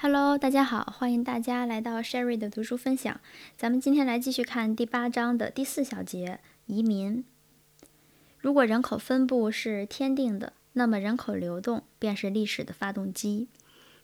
[0.00, 3.20] Hello，大家好，欢迎大家来到 Sherry 的读书分享。
[3.56, 7.24] 咱们今天来继续看第八章的第四小节移民。
[8.38, 13.48] 如果人口分布是天定的，那么人口流动便是历史的发动机。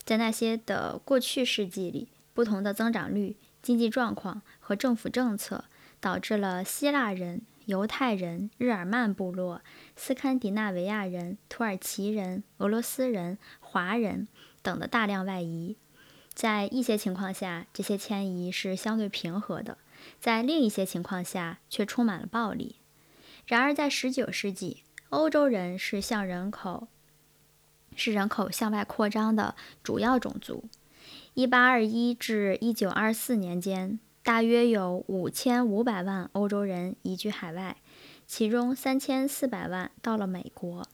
[0.03, 5.67] 在那些的过去世纪里，不同的增长率、经济状况和政府政策，
[6.01, 9.63] 导致了希腊人、犹太人、日耳曼部落、
[9.95, 14.27] 斯堪的纳维亚人、土耳其人、俄罗斯人、华人
[14.61, 15.77] 等的大量外移。
[16.35, 19.77] 在一些情况下，这些迁移是相对平和的；
[20.19, 22.77] 在另一些情况下，却充满了暴力。
[23.47, 26.89] 然而，在19世纪，欧洲人是向人口
[27.95, 30.65] 是人口向外扩张的主要种族。
[31.37, 37.77] 1821至1924年间，大约有5500万欧洲人移居海外，
[38.27, 40.89] 其中3400万到了美国。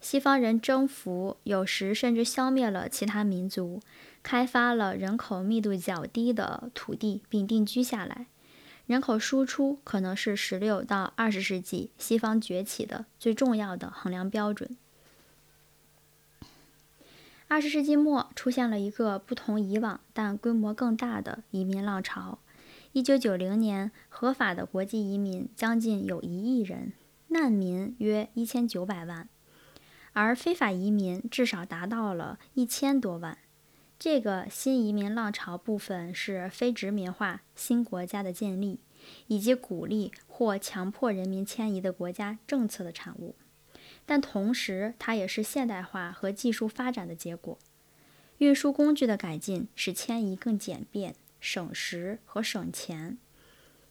[0.00, 3.80] 西方人征服，有时甚至消灭了其他民族。
[4.22, 8.26] 开发了人口密度较低的土地，并定居下来。
[8.86, 14.76] 人口输出可能是十六到二十世纪西方崛起的最重要的衡量标准。
[17.48, 22.38] 二十世纪末出现了一个不同以往但规模更大的移民浪潮。
[22.92, 26.92] 一九九零年，合法的国际移民将近有一亿人，
[27.28, 29.28] 难民约一千九百万，
[30.12, 33.38] 而非法移民至少达到了一千多万。
[34.04, 38.80] 这个新移民浪潮部分是非殖民化新国家的建立，
[39.28, 43.36] 以及鼓励或强迫人民迁移的国家政策的产物，
[44.04, 47.56] 但同时它也是现代化和技术发展的结果。
[48.38, 53.18] 运输工具的改进使迁移更简便、省时和省钱；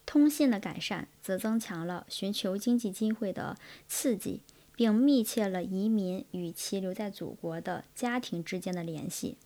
[0.06, 3.56] 通信的改善则增强了寻求经济机会的
[3.88, 4.42] 刺激，
[4.76, 9.38] 并密切了移民与其留在祖国的家庭之间的联系。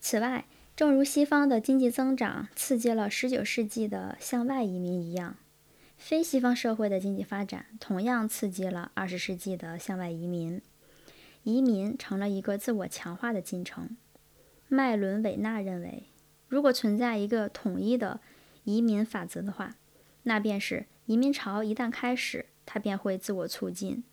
[0.00, 5.36] 此外，正如西方的经济增长刺激了19世纪的向外移民一样，
[5.98, 10.62] 非西方社会的经济发展同样刺激了20世纪的向外移民。
[11.42, 13.96] 移民成了一个自我强化的进程。
[14.68, 16.04] 麦伦韦纳认为，
[16.48, 18.20] 如果存在一个统一的
[18.64, 19.76] 移民法则的话，
[20.24, 24.04] 那便是移民潮一旦开始，它便会自我促进。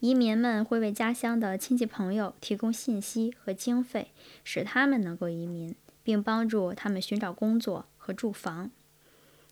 [0.00, 4.12] 移民们会为家乡的亲戚朋友提供信息和经费，
[4.44, 8.70] 使他们能够移民，并帮助他们寻找工作和住房。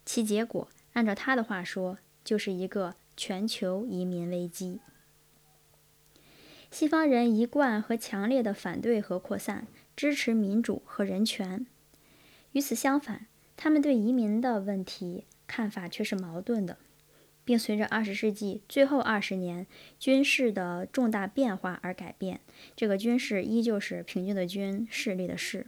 [0.05, 4.79] 其结果，按照他的话说，就是一个全球移民危机。
[6.71, 11.67] 西方人一贯和强烈的反对核扩散，支持民主和人权。
[12.53, 13.27] 与此相反，
[13.57, 16.79] 他们对移民的问题看法却是矛盾的。
[17.47, 19.67] 并随着二十世纪最后二十年
[20.01, 22.41] 军事的重大变化而改变。
[22.75, 25.67] 这个军事依旧是平均的军，势力的势。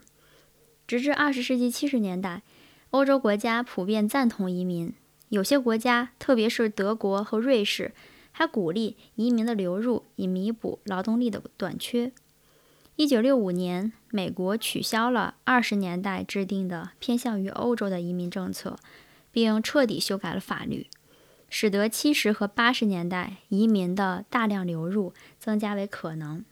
[0.88, 2.42] 直至二十世纪七十年代，
[2.90, 4.92] 欧洲国家普遍赞同移民。
[5.28, 7.92] 有些国家，特别是德国和瑞士，
[8.32, 12.10] 还鼓励移民的流入，以弥补劳动力的短缺。
[12.96, 18.76] 一九六五年，美国取消了二十年代制定的偏向于欧洲的移民政策，
[19.30, 20.88] 并彻底修改了法律。
[21.50, 26.44] 使得七十和八十年代移民的大量流入增加为可能，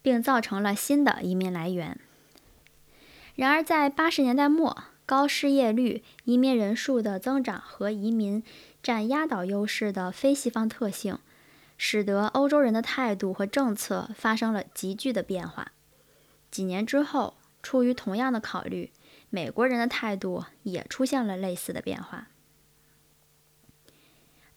[0.00, 1.98] 并造成了新的移民来源。
[3.34, 8.42] 然而，在八十年代末，高失业率、移民人数的增长和移民
[8.82, 11.18] 占压倒优势的非西方特性，
[11.76, 15.72] 使得欧洲人的态度和政策发生了急剧的变化。
[16.50, 18.90] 几年之后，出于同样的考虑，
[19.30, 22.28] 美国人的态度也出现了类似的变化。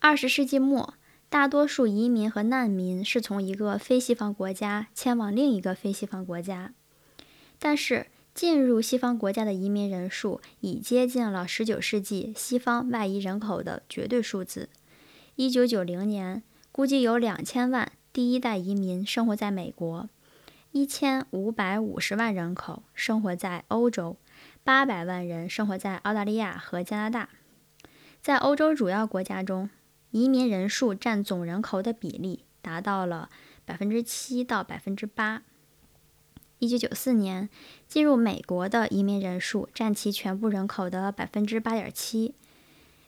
[0.03, 0.95] 二十世纪末，
[1.29, 6.73] 大多数移民和难民是从一个非西方国家迁往另一个非西方国家，
[7.59, 14.69] 但是进入西方国家的移民人数已接近了十九世纪西方外移人口的绝对数字。
[15.35, 16.41] 一九九零年，
[16.71, 20.09] 估计有两千万第一代移民生活在美国，
[20.71, 24.17] 一千五百五十万人口生活在欧洲，
[24.63, 27.29] 八百万人生活在澳大利亚和加拿大。
[28.19, 29.69] 在欧洲主要国家中，
[30.11, 33.29] 移民人数占总人口的比例达到了
[33.65, 35.43] 百分之七到百分之八。
[36.59, 37.49] 一九九四年，
[37.87, 42.35] 进入美国的移民人数占其全部人口的百分之八点七，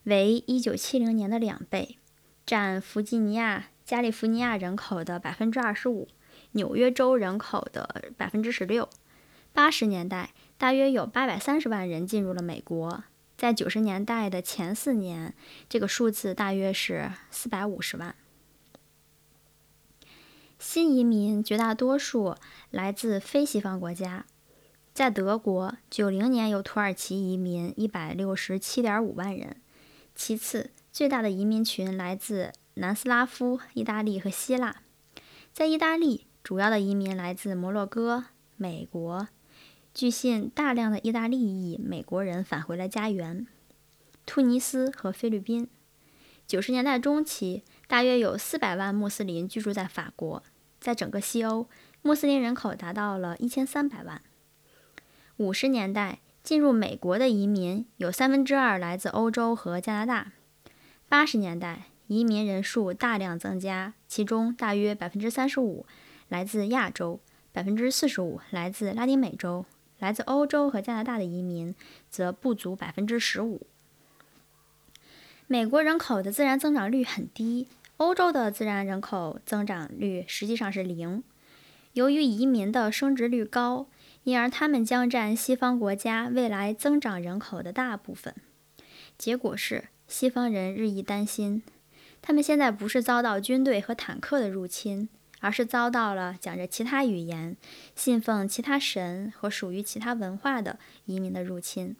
[0.06, 1.98] 为一九七零年的两倍，
[2.46, 6.08] 占弗吉尼亚、加利福尼亚人口的百分之二十五，
[6.54, 8.90] 纽约州人口的百分之十六。
[9.52, 13.04] 八十年代，大约有八百三十万人进入了美国。
[13.44, 15.34] 在九十年代的前四年，
[15.68, 18.16] 这个数字大约是四百五十万。
[20.57, 22.38] 新移民绝大多数
[22.72, 24.25] 来自非西方国家，
[24.94, 29.57] 在德国，九零年有土耳其移民一百六十七点五万人，
[30.16, 34.78] 其次最大的移民群来自南斯拉夫、意大利和希腊。
[35.51, 38.24] 在意大利，主要的移民来自摩洛哥、
[38.56, 39.28] 美国。
[39.94, 43.45] 据信，大量的意大利裔美国人返回了家园，
[44.25, 45.68] 突尼斯和菲律宾。
[46.48, 50.42] 九十年代中期，大约有四百万穆斯林居住在法国。
[50.80, 51.68] 在整个西欧，
[52.01, 54.19] 穆斯林人口达到了一千三百万。
[55.38, 60.31] 五十年代进入美国的移民有三分之二来自欧洲和加拿大。
[61.07, 65.86] 八十年代移民人数大量增加，其中大约百分之三十五
[66.30, 67.19] 来自亚洲，
[67.51, 69.63] 百分之四十五来自拉丁美洲，
[70.04, 71.74] 来自欧洲和加拿大的移民
[72.10, 73.66] 则不足百分之十五。
[75.48, 77.70] 美国人口的自然增长率很低。
[77.96, 81.24] 欧洲的自然人口增长率实际上是零。
[81.94, 83.88] 由于移民的生殖率高，
[84.26, 88.36] 因而他们将占西方国家未来增长人口的大部分。
[89.18, 91.64] 结果是，西方人日益担心，
[92.22, 95.08] 他们现在不是遭到军队和坦克的入侵，
[95.44, 97.57] 而是遭到了讲着其他语言、
[97.94, 101.98] 信奉其他神和属于其他文化的移民的入侵。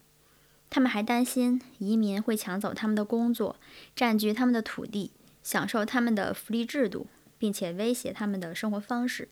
[0.69, 3.57] 他们还担心移民会抢走他们的工作，
[3.94, 5.12] 占据他们的土地。
[5.44, 7.06] 享受他们的福利制度，
[7.38, 9.28] 并且威胁他们的生活方式。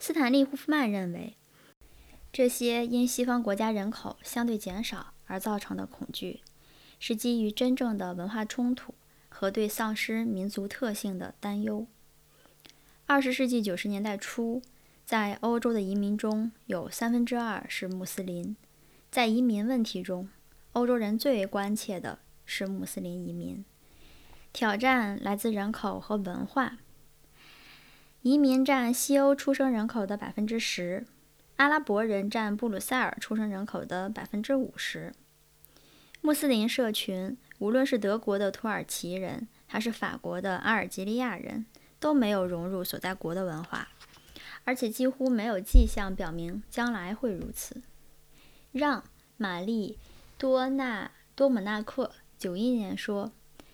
[0.00, 1.36] 斯坦利·胡夫曼认为，
[2.32, 6.40] 这些因西方国家人口相对减少而造成的恐惧，
[6.98, 8.92] 是基于真正的文化冲突
[9.28, 11.86] 和对丧失民族特性的担忧。
[13.10, 14.62] 二十世纪九十年代初，
[15.04, 18.54] 在欧洲的移民中有三分之二是穆斯林。
[19.10, 20.28] 在移民问题中，
[20.74, 23.64] 欧洲人最为关切的是穆斯林移民。
[24.52, 26.78] 挑战来自人口和文化。
[28.22, 31.04] 移民占西欧出生人口的百分之十，
[31.56, 35.12] 阿拉伯人占布鲁塞尔出生人口的百分之五十。
[36.20, 41.66] 穆斯林社群，无论是德国的土耳其人，还是法国的阿尔及利亚人，
[42.00, 43.86] 都没有融入所在国的文化，
[44.64, 47.80] 而且几乎没有迹象表明将来会如此。
[48.72, 49.02] 让·
[49.36, 49.98] 玛丽·
[50.40, 53.30] 多纳多姆纳克九一年说。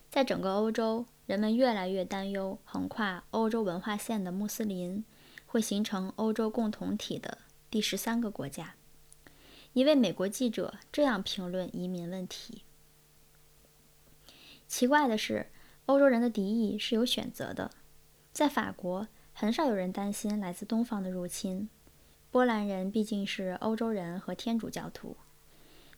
[0.08, 5.04] 在整个欧洲，人们越来越担忧横跨欧洲文化线的穆斯林
[5.44, 7.36] 会形成欧洲共同体的
[7.68, 8.76] 第十三个国家。
[9.74, 12.62] 一位美国记者这样评论移民问题
[14.66, 15.50] ：“奇怪的是，
[15.84, 17.70] 欧洲人的敌意是有选择的。
[18.36, 21.70] 在法国，很少有人担心来自东方的入侵。
[22.30, 25.16] 波兰人毕竟是欧洲人和天主教徒，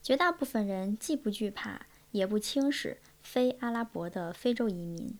[0.00, 5.18] 绝大部分人既不惧怕，也不轻视。”非阿拉伯的非洲移民，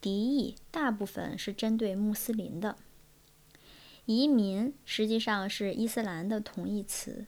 [0.00, 2.78] 敌意大部分是针对穆斯林的。
[4.06, 7.26] 移民实际上是伊斯兰的同义词，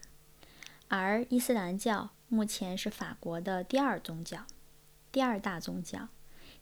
[0.88, 4.46] 而伊斯兰教目前是法国的第二宗教，
[5.12, 6.08] 第二大宗教。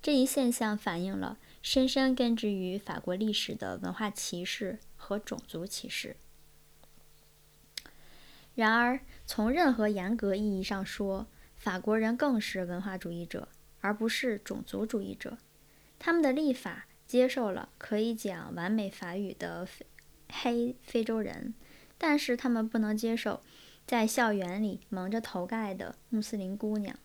[0.03, 6.16] 这一现象反映了深深根植于法国历史的文化歧视和种族歧视。
[8.54, 11.26] 然而，从任何严格意义上说，
[11.56, 13.48] 法国人更是文化主义者，
[13.80, 15.38] 而不是种族主义者。
[15.98, 19.86] 他们的立法接受了可以讲完美法语的非
[20.32, 21.54] 黑非洲人，
[21.98, 23.40] 但是他们不能接受
[23.86, 26.98] 在校园里蒙着头盖的穆斯林姑娘。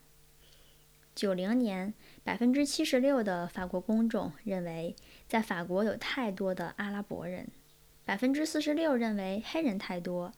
[1.16, 1.94] 九零年，
[2.24, 4.94] 百分之七十六的法国公众认为
[5.28, 7.48] 在法国有太多的阿拉伯人，
[8.04, 10.34] 百分之四十六认为黑人太多，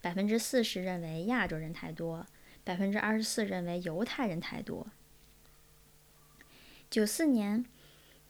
[0.00, 2.26] 百分之四十认为亚洲人太多。
[2.64, 4.86] 百分之二十四认为犹太人太多。
[6.88, 7.66] 九四年，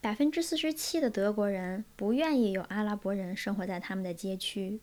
[0.01, 4.81] 百分之四十七的德国人不愿意有阿拉伯人生活在他们的街区，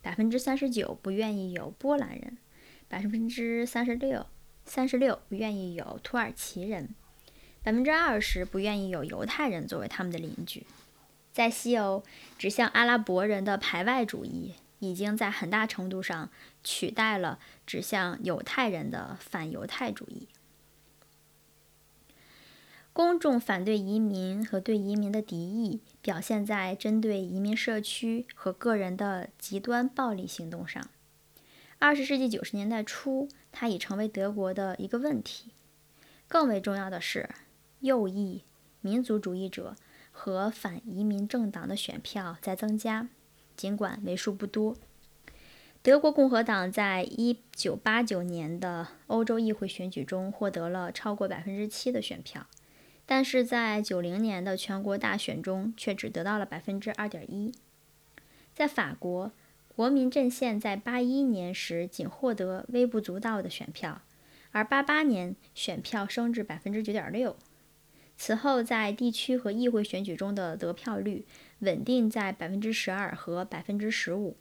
[0.00, 2.38] 百分之三十九不愿意有波兰人，
[2.86, 4.24] 百分之三十六
[4.66, 6.94] 三十六不愿意有土耳其人，
[7.62, 10.66] 百分之二十不愿意有犹太人作为他们的邻居。
[11.32, 12.02] 在西欧，
[12.38, 14.54] 指向阿拉伯人的排外主义。
[14.80, 16.28] 已经在很大程度上
[16.62, 20.28] 取代了指向犹太人的反犹太主义。
[22.92, 30.86] 公众反对移民和对移民的敌意表现在针对移民社区和个人的极端暴力行动上。
[31.78, 35.52] 二十世纪九十年代初，它已成为德国的一个问题。
[36.26, 37.30] 更为重要的是，
[37.78, 38.42] 右翼、
[38.80, 39.76] 民族主义者
[40.10, 43.08] 和反移民政党的选票在增加。
[43.56, 44.76] 尽管为数不多，
[45.80, 52.46] 德国共和党在1989年的欧洲议会选举中获得了超过百分之七的选票，
[53.06, 57.52] 但是在九零年的全国大选中却只得到了百分之二点一。
[58.52, 59.30] 在法国，
[59.76, 64.02] 国民阵线在八一年时仅获得微不足道的选票，
[64.52, 67.36] 而八八年选票升至百分之九点六。
[68.16, 71.26] 此后，在地区和议会选举中的得票率
[71.58, 74.36] 稳定在百分之十二和百分之十五。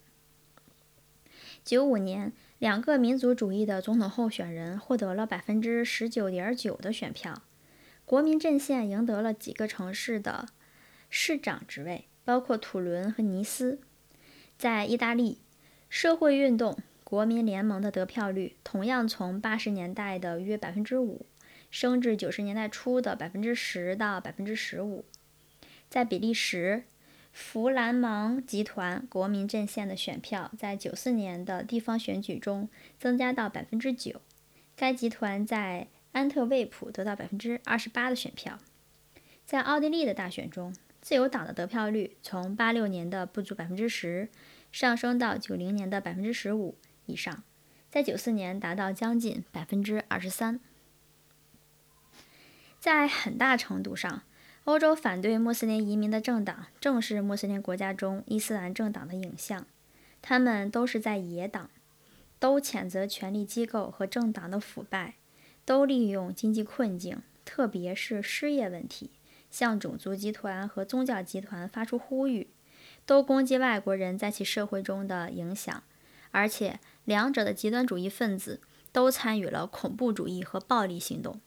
[1.66, 7.42] 九五年，两个民族主义的总统候选人获得了百分之十九点九的选票。
[8.06, 10.46] 国民阵线赢得了几个城市的
[11.10, 13.80] 市长职位，包括土伦和尼斯。
[14.58, 15.40] 在意大利，
[15.90, 21.26] 社会运动国民联盟的得票率同样从八十年代的约百分之五。
[21.70, 25.06] 升至九十年代初的百分之十到百分之十五。
[25.90, 26.84] 在比利时，
[27.32, 32.70] 弗兰芒集团国民阵线的选票在九四年的地方选举中
[33.00, 34.22] 增加到百分之九。
[34.76, 38.60] 该集团在安特卫普得到百分之二十八的选票。
[39.44, 44.30] 在奥地利的大选中，自由党的得票率从八六年的不足百分之十
[44.72, 47.44] 上升到九零年的百分之十五以上，
[47.92, 50.62] 在九四年达到将近百分之二十三。
[52.80, 54.24] 在很大程度上，
[54.64, 59.68] 欧洲反对穆斯林移民的政党正是穆斯林国家中伊斯兰政党的影像。
[60.22, 61.70] 他们都是在野党，
[62.40, 65.16] 都谴责权力机构和政党的腐败，
[65.66, 69.12] 都利用经济困境，特别是失业问题，
[69.54, 72.48] 向种族集团和宗教集团发出呼吁，
[73.06, 75.84] 都攻击外国人在其社会中的影响。
[76.32, 78.60] 而且，两者的极端主义分子
[78.92, 81.40] 都参与了恐怖主义和暴力行动。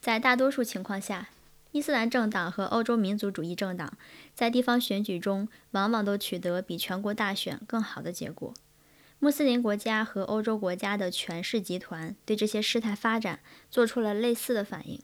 [0.00, 1.28] 在大多数情况下，
[1.70, 3.96] 伊斯兰政党和欧洲民族主义政党
[4.34, 8.52] 在地方选举中往往都取得比全国大选更好的结果。
[9.20, 13.38] 穆斯林国家和欧洲国家的权势集团对这些事态发展
[13.70, 15.00] 做出了类似的反应。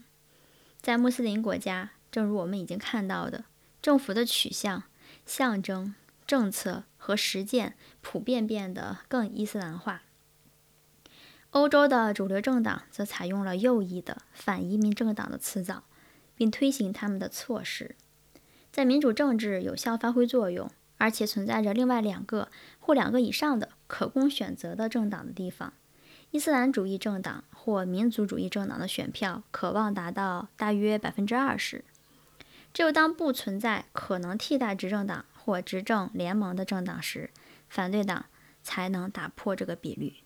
[0.80, 3.42] 在穆斯林国家，正如我们已经看到的，
[3.83, 4.85] 政府的取向、
[5.26, 10.02] 象征、政策和实践普遍变得更伊斯兰化。
[11.50, 15.83] 欧洲的主流政党则采用了右翼的反移民政党的辞藻，
[16.37, 17.97] 并推行他们的措施。
[18.71, 25.73] 在民主政治有效发挥作用，而且存在着另外两个或两个以上的可供选择的政党的地方，
[26.30, 31.85] 伊斯兰主义政党或民族主义政党的选票可望达到大约百分之二十。
[32.75, 37.31] 只有当不存在可能替代执政党或执政联盟的政党时，
[37.69, 38.26] 反对党
[38.64, 40.16] 才能打破这个比率。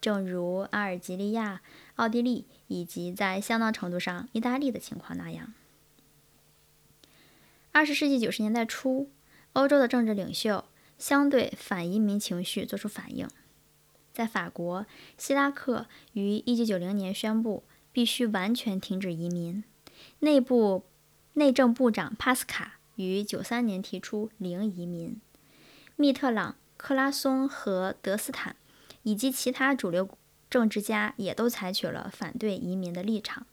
[0.00, 1.62] 正如阿尔及利亚、
[1.94, 5.54] 奥地利以及在相当程度上意大利的情况那样，
[7.70, 9.08] 二十世纪九十年代初，
[9.52, 10.64] 欧洲的政治领袖
[10.98, 13.28] 相对反移民情绪作出反应。
[14.12, 14.84] 在法国，
[15.16, 19.62] 希拉克于一九九零年宣布必须完全停止移民；
[20.18, 20.84] 内部
[21.34, 25.16] 内政部长帕斯卡于九三年提出零移民；
[25.96, 28.56] 密特朗、克拉松和德斯坦。
[29.04, 30.16] 以及其他主流
[30.48, 33.46] 政治家也都采取了反对移民的立场。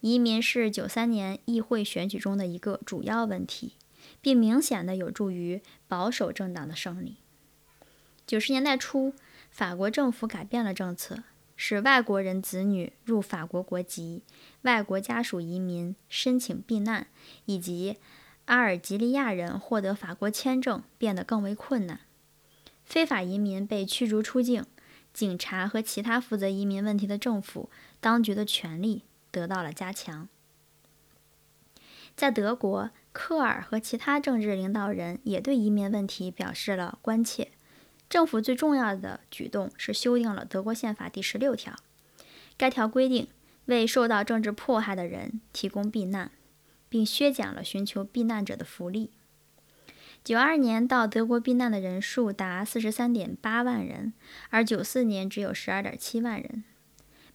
[0.00, 3.72] 移民是九三年议会选举中的一个主要问题，
[4.20, 7.16] 并明显的有助于保守政党的胜利。
[8.28, 9.12] 九十年代初，
[9.50, 11.24] 法国政府改变了政策，
[11.56, 14.22] 使外国人子女入法国国籍、
[14.62, 17.06] 外国家属移民申请避难
[17.46, 17.96] 以及
[18.44, 22.00] 阿尔及利亚人获得法国签证变得更为困难。
[22.84, 24.64] 非法移民被驱逐出境。
[25.12, 27.70] 警察和其他负责移民问题的政府
[28.00, 30.28] 当局的权力得到了加强。
[32.14, 37.52] 在德国，科尔和其他政治领导人也对移民问题表示了关切。
[38.08, 41.74] 政府最重要的举动是修订了德国宪法第十六条，
[42.56, 43.26] 该条规定
[43.64, 46.30] 为受到政治迫害的人提供避难，
[46.88, 49.10] 并削减了寻求避难者的福利。
[50.22, 54.12] 九二年到德国避难的人数达四十三点八万人，
[54.50, 56.64] 而九四年只有十二点七万人。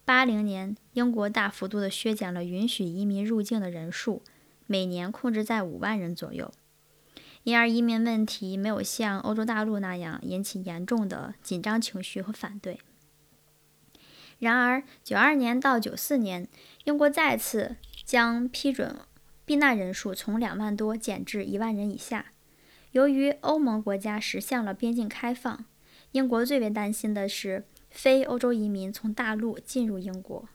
[0.04, 4.22] 八零年，英国大幅度地削减了允许移民入境的人数，
[4.68, 6.52] 每年控制在五万人左右，
[7.44, 12.80] 因而移民问题没有像欧洲大陆那样引起严重的紧张情绪和反对。
[14.40, 16.48] 然而，九二年到九四年，
[16.86, 18.96] 英国再次将批准
[19.46, 22.28] 避难人数从两万多减至一万人以下。
[22.92, 25.66] 由于欧盟国家实现了边境开放，
[26.12, 30.50] 英国最为担心的是非欧洲移民从大陆进入英国。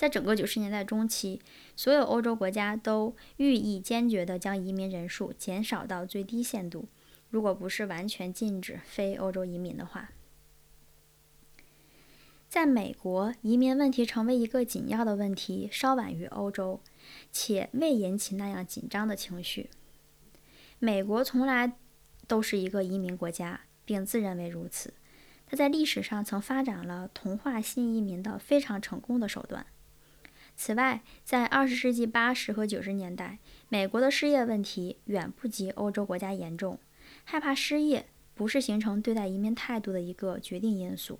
[0.00, 1.42] 在整个九十年代中期，
[1.76, 6.88] 所有欧洲国家都寓意坚决地将移民人数减少到最低限度，
[7.28, 10.12] 如果不是完全禁止非欧洲移民的话。
[12.48, 16.80] 在美国，移民问题成为一个紧要的问题，稍晚于欧洲，
[17.30, 19.68] 且未引起那样紧张的情绪。
[20.78, 21.74] 美国从来
[22.26, 24.94] 都是一个移民国家，并自认为如此。
[25.46, 29.66] 它在历史上曾发展了同化新移民的非常成功的手段。
[30.62, 33.38] 此外，在20世纪80和90年代，
[33.70, 36.78] 美国的失业问题远不及欧洲国家严重。
[37.24, 41.18] 害怕失业不是形成对待移民态度的一个决定因素。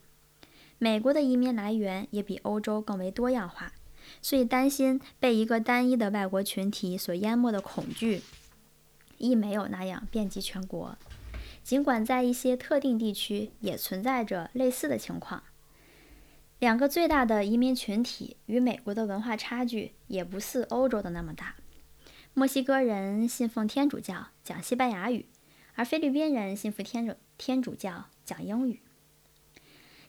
[0.77, 3.73] 美国的移民来源也比欧洲更为多样化，
[4.21, 8.21] 所以担心被一个单一的外国群体所淹没的恐惧，
[9.17, 10.99] 亦没有那样遍及全国。
[11.65, 15.43] 尽管在一些特定地区也存在着类似的情况，
[16.61, 21.57] 两个最大的移民群体与美国的文化差距也不似欧洲的那么大。
[22.35, 25.25] 墨西哥人信奉天主教，讲西班牙语，
[25.75, 28.81] 而菲律宾人信奉天主天主教，讲英语。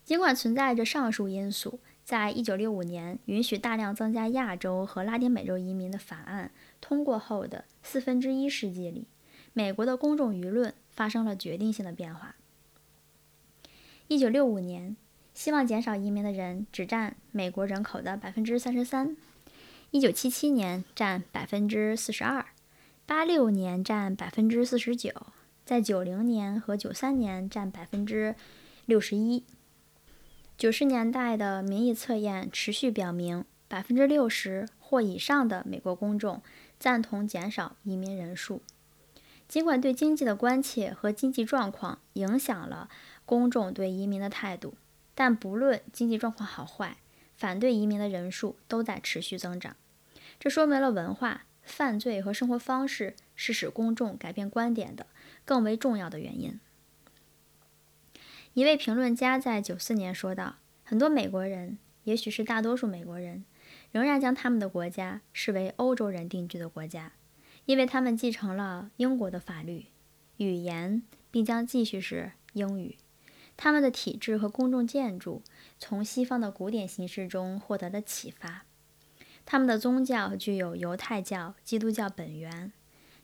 [0.03, 9.07] 尽管存在着上述因素，在一九六五年允许大量增加亚洲和拉丁美洲移民的法案通过后的四分之一世纪里，
[9.53, 12.35] 美国的公众舆论发生了决定性的变化。
[14.09, 14.97] 一九六五年，
[15.33, 19.15] 希望减少移民的人只占美国人口的百分之三十三；
[19.89, 22.45] 一九七七年占百分之四十二；
[23.05, 25.11] 八六年占百分之四十九；
[25.65, 28.35] 在九零年和九三年占百分之
[28.85, 29.43] 六十一。
[30.57, 36.43] 九十年代的民意测验持续表明，百分之六十或以上的美国公众
[36.77, 38.61] 赞同减少移民人数。
[39.47, 42.89] 尽管对经济的关切和经济状况影响了
[43.25, 44.75] 公众对移民的态度，
[45.13, 46.97] 但不论经济状况好坏，
[47.35, 49.75] 反对移民的人数都在持续增长。
[50.39, 55.05] 这说明了文化、犯罪和生活方式是使公众改变观点的
[55.45, 56.59] 更为重要的原因。
[58.53, 63.45] 一位评论家在九四年说道：“很多美国人，也许是大多数美国人，
[63.91, 67.13] 仍然将他们的国家视为欧洲人定居的国家，
[67.65, 69.85] 因为他们继承了英国的法律、
[70.37, 72.97] 语言，并将继续是英语。
[73.63, 75.43] 他们的体制和公众建筑
[75.77, 78.65] 从西方的古典形式中获得了启发。
[79.45, 82.73] 他们的宗教具有犹太教、基督教本源，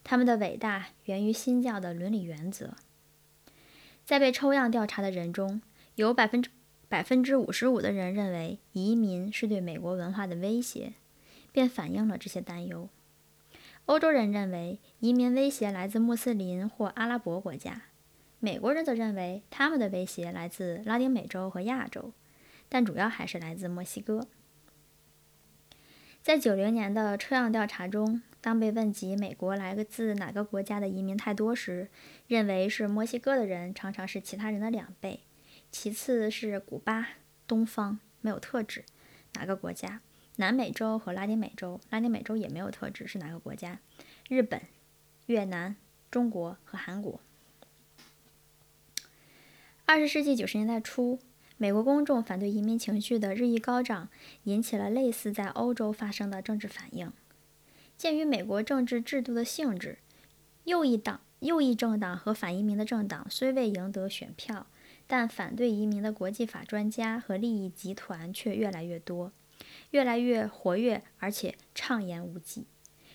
[0.03, 2.75] 他们的伟大源于新教的伦理原则。”
[4.05, 5.59] 在被抽样调查的人中，
[5.95, 6.51] 有百分之
[6.87, 10.93] 百分之五十五的人认为移民是对美国文化的威胁，
[11.51, 12.89] 便反映了这些担忧。
[13.87, 17.85] 欧洲人认为移民威胁来自穆斯林或阿拉伯国家，
[18.39, 22.13] 美国人则认为他们的威胁来自拉丁美洲和亚洲，
[22.69, 24.27] 但主要还是来自墨西哥。
[26.21, 28.21] 在九零年的抽样调查中。
[28.39, 31.89] 当被问及美国来自哪个国家的移民太多时，
[32.27, 35.21] 认为是墨西哥的人常常是其他人的两倍，
[35.69, 37.09] 其次是古巴、
[37.45, 38.85] 东方没有特指
[39.33, 39.99] 哪个国家，
[40.37, 43.79] 南美洲和拉丁美洲，拉丁美洲也没有特指是哪个国家，
[44.29, 44.61] 日本、
[45.25, 45.75] 越南、
[46.09, 47.19] 中国和韩国。
[49.89, 51.17] 二十世纪九十年代初，
[51.55, 54.09] 美国公众反对移民情绪的日益高涨，
[54.43, 57.09] 引起了类似在欧洲发生的政治反应。
[57.95, 59.99] 鉴于美国政治制度的性质，
[60.65, 64.67] 右翼党、右翼政党和反移民的政党虽未赢得选票，
[65.07, 69.31] 但反对移民的国际法专家和利益集团却越来越多，
[69.91, 72.67] 越来越活跃，而且畅言无忌。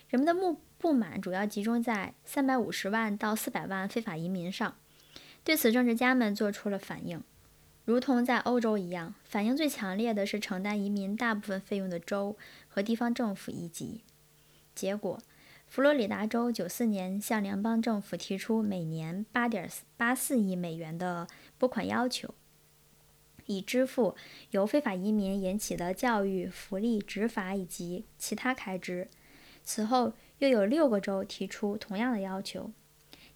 [0.08, 4.74] 人们的不不满主要集中在三百五十万到四百万非法移民上。
[5.44, 7.20] 对此，政治家们做出了反应，
[7.84, 12.36] 如同在欧洲一样，反应最强烈的是承担移民大部分费用的州
[12.68, 14.02] 和地方政府一级。
[14.72, 15.18] 结果，
[15.66, 21.26] 佛罗里达州九四年向联邦政府提出每年八点八四亿美元的
[21.58, 22.32] 拨款要求，
[23.46, 24.14] 以支付
[24.52, 29.08] 由非法移民引起的教育、福利、执法以及其他开支。
[29.64, 32.70] 此后，又有六个州提出同样的要求。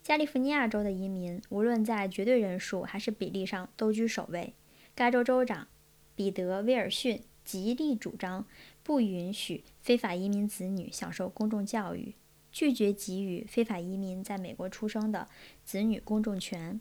[0.07, 4.53] 加利福尼亚州的移民无论在绝对人数还是比例上都居首位。
[4.95, 5.67] 该州州长
[6.15, 8.47] 彼得·威尔逊极力主张。
[8.81, 12.15] 不允许非法移民子女享受公众教育，
[12.53, 15.27] 拒绝给予非法移民在美国出生的
[15.65, 16.79] 子女公众权、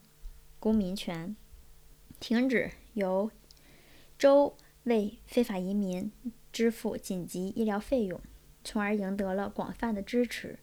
[0.61, 1.35] 公民权，
[2.21, 3.29] 停止由
[4.17, 6.13] 州为非法移民
[6.53, 8.21] 支付紧急医疗费用，
[8.63, 10.61] 从而赢得了广泛的支持。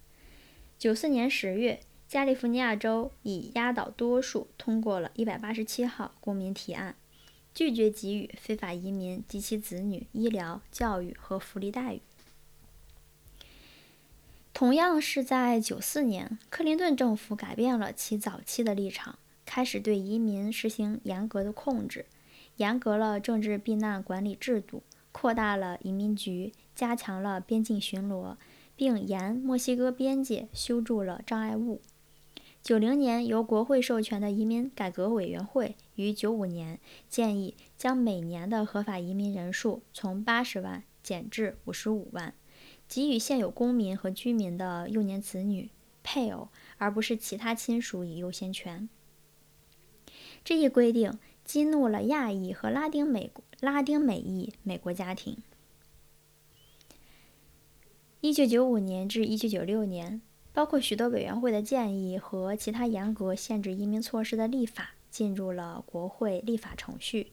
[0.79, 1.81] 九四年十月，
[2.13, 6.95] 加利福尼亚州以压倒多数通过了一百八十七号公民提案。
[7.55, 12.01] 拒绝给予非法移民及其子女医疗、教育和福利待遇。
[14.53, 22.05] 同样是在九四年，克林顿政府改变了其早期的立场，开始对移民实行严格的控制，
[22.57, 28.35] 严格了政治避难管理制度，扩大了移民局，加强了边境巡逻，
[28.75, 31.81] 并沿墨西哥边界修筑了障碍物。
[32.63, 42.33] 九零年由国会授权的移民改革委员会于九五年建议将每年的合法移民人数从八十万减至五十五万，
[42.87, 45.71] 给予现有公民和居民的幼年子女、
[46.03, 46.47] 配偶，
[46.77, 48.87] 而不是其他亲属以优先权。
[50.45, 55.37] 这一规定激怒了亚裔和拉丁美拉丁美裔美国家庭。
[58.21, 60.21] 一九九五年至一九九六年。
[60.53, 67.31] 包括许多委员会的建议和其他严格限制移民措施的立法进入了国会立法程序。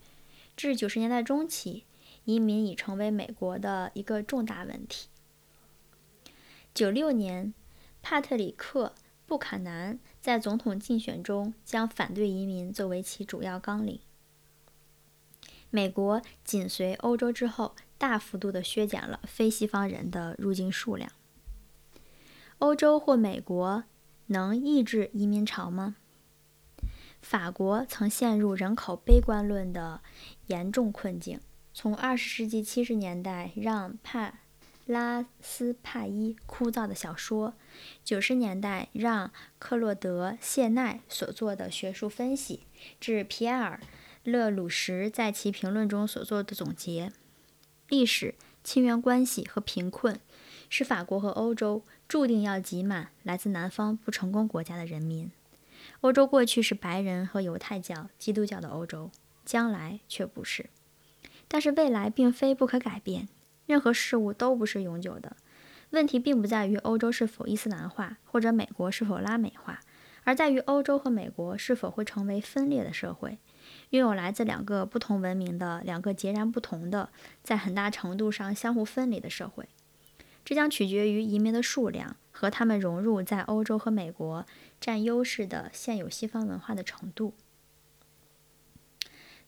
[0.57, 1.85] 至九十年代中期，
[2.25, 5.09] 移民已成为美国的一个重大问题。
[6.73, 7.53] 九六年，
[8.03, 8.95] 帕特里克·
[9.27, 14.01] 布坎南在总统竞选中将反对移民作为其主要纲领。
[15.71, 21.13] 美国紧随欧洲之后，大幅度地削减了非西方人的入境数量。
[22.61, 23.85] 欧洲或美国
[24.27, 25.97] 能抑制移民潮吗？
[27.23, 30.03] 法国曾陷入人口悲观论的
[30.49, 31.41] 严重困境。
[31.73, 34.41] 从二十世纪七十年代让·帕
[34.85, 37.55] 拉斯帕伊枯燥的小说，
[38.05, 42.65] 九十年代让·克洛德·谢奈所做的学术分析，
[43.01, 43.81] 至皮埃尔·
[44.31, 47.11] 勒鲁什在其评论中所做的总结，
[47.89, 50.21] 历史、亲缘关系和贫困。
[50.73, 55.31] 使法国和欧洲注定要挤满来自南方不成功国家的人民。
[56.01, 59.13] 欧洲过去是白人和犹太教、基督教的欧洲，
[59.45, 60.71] 将来却不是。
[61.47, 63.29] 但是未来并非不可改变，
[63.67, 65.37] 任何事物都不是永久的。
[65.91, 69.79] 问题并不在于欧洲是否伊斯兰化，或者美国是否拉美化，
[70.25, 73.39] 而在于欧洲和美国是否会成为分裂的社会，
[73.91, 77.11] 拥有来自两个不同文明的两个截然不同的、
[77.45, 79.69] 在很大程度上相互分离的社会。
[80.51, 84.45] 这将取决于移民的数量和他们融入在欧洲和美国
[84.81, 87.35] 占优势的现有西方文化的程度。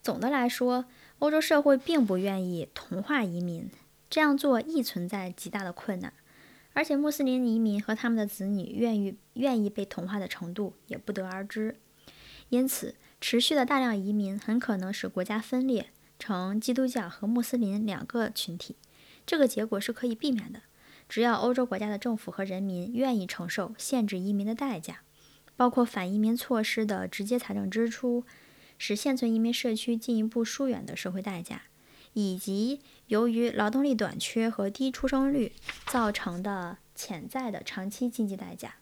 [0.00, 0.84] 总的来说，
[1.18, 3.68] 欧洲社会并不愿意同化移民，
[4.08, 6.12] 这样做亦存在极大的困难。
[6.72, 11.74] 而且，穆斯林移民和他们的子女愿意愿意被同化的程度也不得而知。
[12.50, 15.88] 因此，持续的大量移民很可能使国家分裂
[16.20, 18.76] 成基督教和穆斯林两个群体。
[19.26, 20.62] 这个结果是可以避免的。
[21.12, 25.02] 只要欧洲国家的政府和人民愿意承受限制移民的代价，
[25.56, 28.24] 包括反移民措施的直接财政支出，
[28.78, 31.64] 使现存移民社区进一步疏远的社会代价，
[32.14, 35.52] 以及由于劳动力短缺和低出生率
[35.84, 38.76] 造成的潜在的长期经济代价。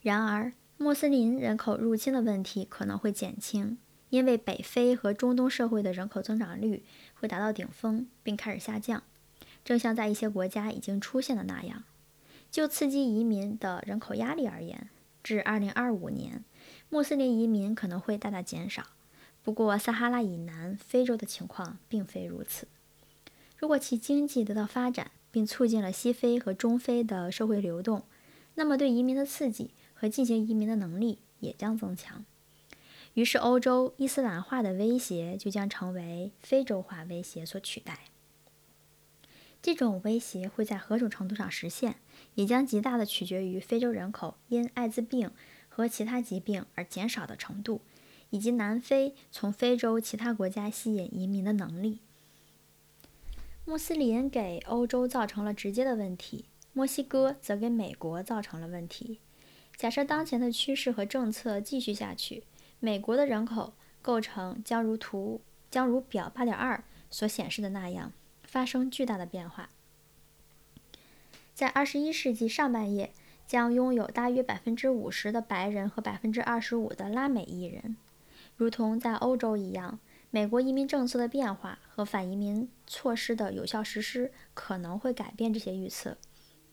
[0.00, 3.76] 然而，穆斯林人口入侵的问题可能会减轻，
[4.08, 9.02] 因为北非和中东社会的人口增长率会达到顶峰并开始下降。
[9.64, 11.84] 正像在一些国家已经出现的那样，
[12.50, 14.88] 就刺激移民的人口压力而言，
[15.22, 16.44] 至2025年，
[16.88, 18.84] 穆斯林移民可能会大大减少。
[19.42, 22.68] 不过，撒哈拉以南非洲的情况并非如此。
[23.56, 28.02] 如果其经济得到发展，并促进了西非和中非的社会流动，
[28.56, 32.24] 那么对移民的刺激和进行移民的能力也将增强。
[33.14, 38.09] 于是，欧洲伊斯兰化的威胁就将成为非洲化威胁所取代。
[39.62, 41.96] 这种威胁会在何种程度上实现，
[42.34, 45.30] 也将极大的取决于非洲人口因艾滋病
[45.68, 47.82] 和其他疾病而减少的程度，
[48.30, 51.98] 以及南非从非洲其他国家吸引移民的能力。
[53.66, 59.20] 穆斯林给欧洲造成了直接的问题，墨西哥则给美国造成了问题。
[59.76, 62.44] 假设当前的趋势和政策继续下去，
[62.80, 68.12] 美国的人口构成将如图将如表八点二所显示的那样。
[68.50, 69.70] 发生巨大的变化，
[71.54, 73.12] 在二十一世纪上半叶
[73.46, 77.96] 将拥有大约百分之五十的白人和百分之二十五的拉美裔人，
[78.56, 80.00] 如同在欧洲一样。
[80.32, 86.16] 美国移民政策的变化和反移民措施的有效实施可能会改变这些预测，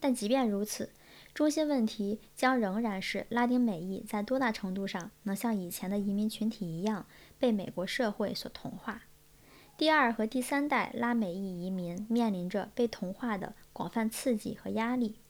[0.00, 0.90] 但即便如此，
[1.32, 7.06] 中心问题将仍然是拉丁美裔在多大程度上能像以前的移民群体一样
[7.38, 9.02] 被美国社会所同化。
[9.78, 15.20] 第二和第三代拉美裔移民面临着被同化的广泛刺激和压力。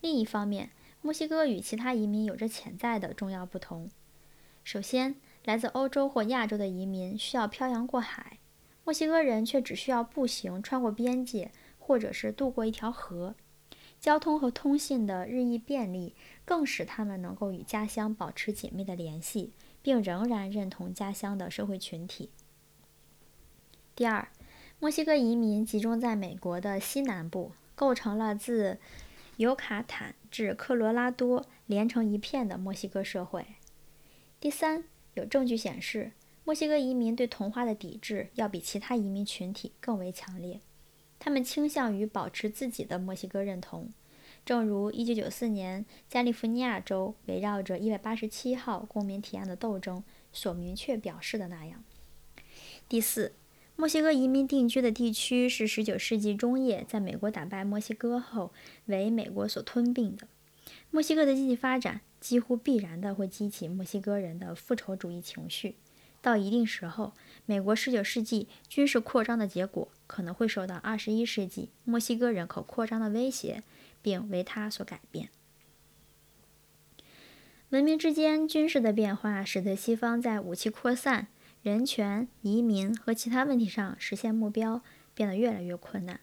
[0.00, 3.88] 另一方面，墨西哥与其他移民有着潜在的重要不同。
[4.64, 8.40] 首先，来自欧洲或亚洲的移民需要漂洋过海，
[8.82, 13.36] 墨西哥人却只需要步行穿过边界，或者是渡过一条河。
[14.00, 22.30] 交通和通信的日益便利，更使他们能够与家乡保持紧密的联系，并仍然认同家乡的社会群体。
[24.00, 24.26] 第二，
[24.78, 28.78] 墨西哥移民集中在美国的西南部，构成了自
[29.36, 33.44] 尤卡坦至科罗拉多连成一片的墨西哥社会。
[34.40, 36.12] 第三，有证据显示，
[36.44, 40.62] 墨西哥移民对同化的抵制要比其他移民群体更为强烈，
[41.18, 43.92] 他们倾向于保持自己的墨西哥认同。
[44.46, 51.84] 正如1994年加利福尼亚州围绕着187号公民提案的斗争所明确表示的那样。
[52.88, 53.34] 第四，
[53.80, 58.52] 墨西哥移民定居的地区是19世纪中叶在美国打败墨西哥后
[58.84, 60.28] 为美国所吞并的。
[60.90, 65.76] 墨西哥的经济发展几乎必然的会激起墨西哥人的复仇主义情绪。
[66.20, 67.14] 到一定时候，
[67.46, 73.62] 美国19世纪军事扩张的结果可能会受到21世纪墨西哥人口扩张的威胁。
[74.02, 75.28] 并为他所改变。
[77.68, 81.28] 文明之间军事的变化，使得西方在武器扩散、
[81.62, 84.82] 人权、移民和其他问题上实现目标
[85.14, 86.20] 变得越来越困难。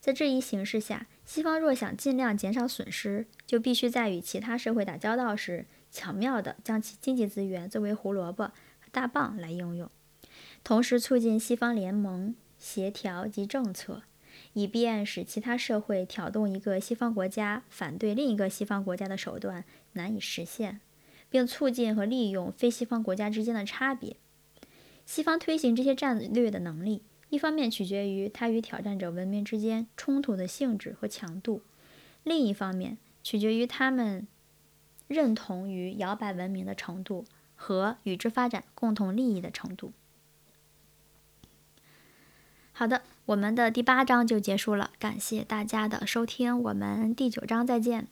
[0.00, 9.90] 在这一形势下，西方若想尽量减少损失，就必须在与其他社会打交道时，巧妙地将其经济资源作为胡萝卜和大棒来应用，
[10.64, 14.02] 同时促进西方联盟、协调及政策。
[14.54, 20.80] 以便使其他社会挑动一个西方国家反对另一个西方国家的手段难以实现，
[21.28, 24.16] 并促进和利用非西方国家之间的差别。
[25.10, 31.62] 西方推行这些战略的能力，一方面取决于它与挑战者文明之间冲突的性质和强度，
[32.22, 34.28] 另一方面取决于他们
[35.08, 37.24] 认同于摇摆文明的程度
[37.56, 39.90] 和与之发展共同利益的程度。
[42.70, 48.06] 好的，我们的第八章就结束了，感谢大家的收听，我们第九章再见。